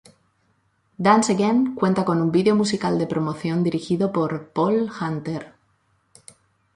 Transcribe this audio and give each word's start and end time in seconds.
Dance 0.97 1.29
Again 1.31 1.75
cuenta 1.75 2.03
con 2.03 2.23
un 2.23 2.31
video 2.31 2.55
musical 2.55 2.97
de 2.97 3.05
promoción 3.05 3.61
dirigido 3.63 4.11
por 4.11 4.47
Paul 4.49 4.89
Hunter. 4.99 5.53